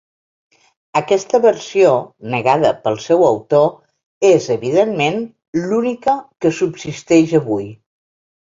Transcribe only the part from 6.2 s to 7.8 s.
que subsisteix avui.